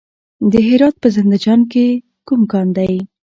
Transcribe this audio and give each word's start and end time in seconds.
د 0.51 0.53
هرات 0.67 0.95
په 1.03 1.07
زنده 1.15 1.37
جان 1.43 1.61
کې 1.71 1.85
کوم 2.27 2.41
کان 2.51 2.67
دی؟ 2.77 2.93